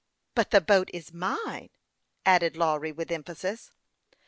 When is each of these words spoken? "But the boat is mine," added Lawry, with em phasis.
"But 0.33 0.49
the 0.49 0.61
boat 0.61 0.89
is 0.95 1.13
mine," 1.13 1.69
added 2.25 2.57
Lawry, 2.57 2.91
with 2.91 3.11
em 3.11 3.23
phasis. 3.23 3.69